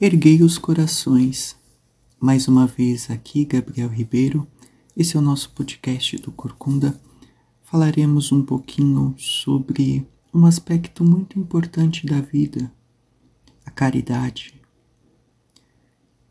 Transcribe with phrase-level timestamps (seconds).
[0.00, 1.56] Erguei os corações.
[2.20, 4.46] Mais uma vez aqui, Gabriel Ribeiro.
[4.96, 7.00] Esse é o nosso podcast do Corcunda.
[7.64, 12.72] Falaremos um pouquinho sobre um aspecto muito importante da vida,
[13.66, 14.54] a caridade.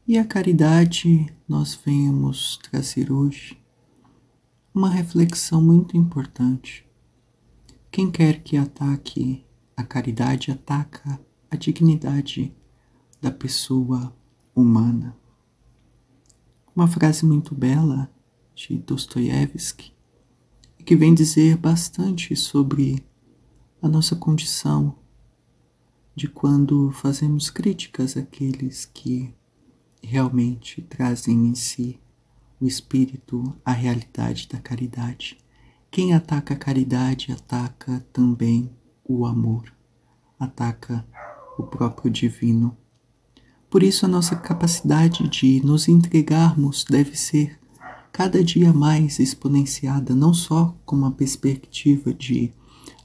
[0.08, 3.58] E a caridade nós venhamos trazer hoje
[4.74, 6.86] uma reflexão muito importante.
[7.92, 9.44] Quem quer que ataque
[9.76, 11.20] a caridade ataca
[11.52, 12.56] a dignidade
[13.22, 14.16] da pessoa
[14.56, 15.16] humana.
[16.75, 18.10] Uma frase muito bela
[18.56, 19.94] de Dostoiévski
[20.86, 23.06] que vem dizer bastante sobre
[23.82, 24.96] a nossa condição
[26.16, 29.36] de quando fazemos críticas àqueles que
[30.02, 32.00] realmente trazem em si
[32.59, 35.38] o espírito, a realidade da caridade.
[35.92, 38.72] Quem ataca a caridade ataca também
[39.03, 39.72] o amor,
[40.39, 41.06] ataca
[41.58, 42.78] o próprio divino
[43.70, 47.59] por isso, a nossa capacidade de nos entregarmos deve ser
[48.11, 52.53] cada dia mais exponenciada, não só com uma perspectiva de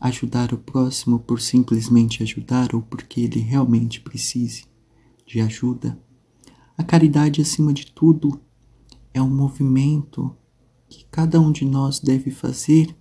[0.01, 4.65] ajudar o próximo por simplesmente ajudar ou porque ele realmente precise
[5.27, 5.99] de ajuda.
[6.79, 8.41] A caridade, acima de tudo,
[9.13, 10.35] é um movimento
[10.89, 12.97] que cada um de nós deve fazer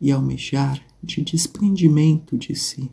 [0.00, 2.90] e almejar de desprendimento de si.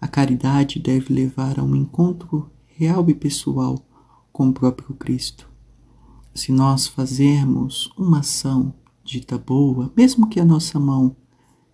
[0.00, 2.50] A caridade deve levar a um encontro
[2.80, 3.78] real e pessoal
[4.32, 5.46] com o próprio Cristo.
[6.34, 8.72] Se nós fazermos uma ação
[9.04, 11.14] dita boa, mesmo que a nossa mão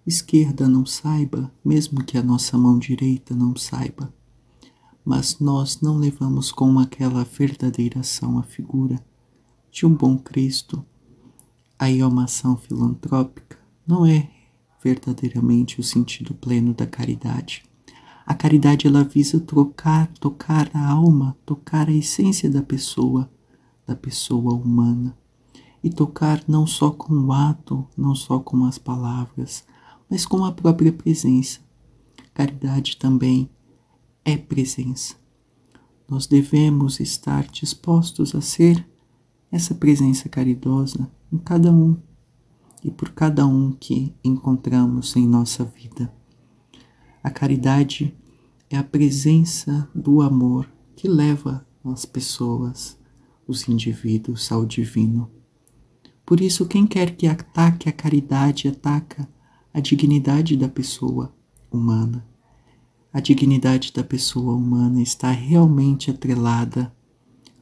[0.04, 4.12] esquerda não saiba, mesmo que a nossa mão direita não saiba,
[5.04, 8.98] mas nós não levamos com aquela verdadeira ação a figura
[9.70, 10.84] de um bom Cristo,
[11.78, 14.28] aí é uma ação filantrópica, não é
[14.82, 17.62] verdadeiramente o sentido pleno da caridade.
[18.26, 23.30] A caridade ela visa trocar, tocar a alma, tocar a essência da pessoa,
[23.86, 25.16] da pessoa humana.
[25.84, 29.64] E tocar não só com o ato, não só com as palavras,
[30.10, 31.60] mas com a própria presença.
[32.34, 33.48] Caridade também
[34.24, 35.14] é presença.
[36.08, 38.84] Nós devemos estar dispostos a ser
[39.52, 41.96] essa presença caridosa em cada um
[42.82, 46.12] e por cada um que encontramos em nossa vida.
[47.26, 48.16] A caridade
[48.70, 52.96] é a presença do amor que leva as pessoas,
[53.48, 55.28] os indivíduos ao divino.
[56.24, 59.28] Por isso, quem quer que ataque a caridade ataca
[59.74, 61.34] a dignidade da pessoa
[61.68, 62.24] humana.
[63.12, 66.94] A dignidade da pessoa humana está realmente atrelada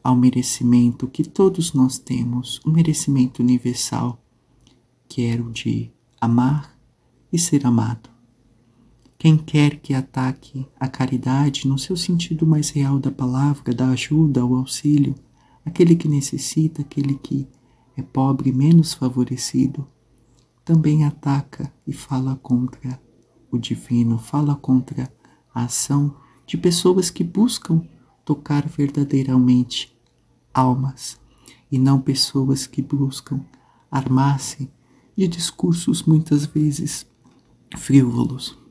[0.03, 4.23] ao merecimento que todos nós temos, o um merecimento universal,
[5.09, 6.79] que é o de amar
[7.33, 8.14] e ser amado.
[9.25, 14.45] Quem quer que ataque a caridade no seu sentido mais real da palavra, da ajuda,
[14.45, 15.15] o auxílio,
[15.65, 17.49] aquele que necessita, aquele que
[17.97, 19.89] é pobre, menos favorecido,
[20.63, 23.01] também ataca e fala contra
[23.51, 25.11] o divino, fala contra
[25.55, 26.15] a ação
[26.47, 27.81] de pessoas que buscam
[28.27, 29.99] tocar verdadeiramente
[30.53, 31.19] almas
[31.73, 33.41] e não pessoas que buscam
[33.91, 34.71] armar-se
[35.17, 37.07] de discursos muitas vezes
[37.75, 38.63] frívolos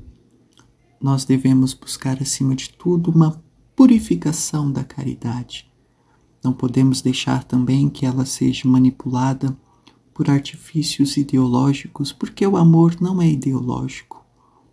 [1.03, 3.43] nós devemos buscar, acima de tudo, uma
[3.75, 5.69] purificação da caridade.
[6.41, 9.53] Não podemos deixar também que ela seja manipulada
[10.13, 14.25] por artifícios ideológicos, porque o amor não é ideológico.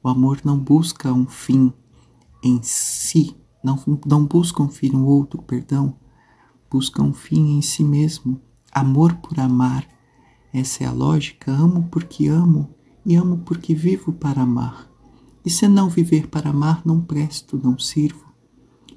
[0.04, 1.72] O amor não busca um fim
[2.44, 3.76] em si, não,
[4.06, 5.96] não busca um fim no outro, perdão,
[6.70, 8.40] busca um fim em si mesmo.
[8.70, 9.84] Amor por amar.
[10.52, 11.50] Essa é a lógica.
[11.50, 12.72] Amo porque amo
[13.04, 14.89] e amo porque vivo para amar.
[15.44, 18.26] E se não viver para amar, não presto, não sirvo,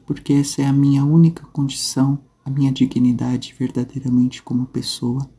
[0.05, 5.29] porque essa é a minha única condição, a minha dignidade verdadeiramente como pessoa.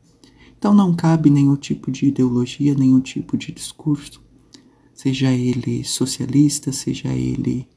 [0.57, 4.23] Então não cabe nenhum tipo de ideologia, nenhum tipo de discurso,
[4.93, 7.67] seja ele socialista, seja ele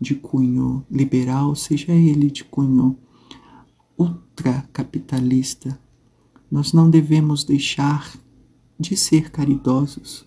[0.00, 2.98] de cunho liberal, seja ele de cunho
[3.98, 5.78] ultracapitalista.
[6.50, 8.16] Nós não devemos deixar
[8.80, 10.26] de ser caridosos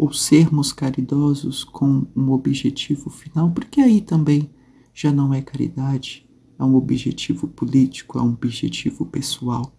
[0.00, 4.50] ou sermos caridosos com um objetivo final, porque aí também
[4.94, 6.26] já não é caridade,
[6.58, 9.70] é um objetivo político, é um objetivo pessoal.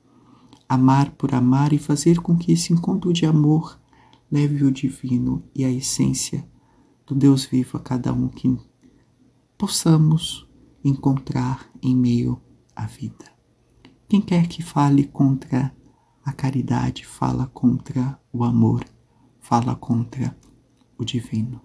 [0.70, 3.82] Amar por amar e fazer com que esse encontro de amor
[4.32, 6.48] leve o divino e a essência
[7.04, 8.56] do Deus vivo a cada um que
[9.58, 10.48] possamos
[10.84, 12.40] encontrar em meio
[12.76, 13.26] à vida.
[14.08, 15.76] Quem quer que fale contra
[16.24, 18.86] a caridade, fala contra o amor
[19.42, 20.36] fala contra
[20.98, 21.62] o divino.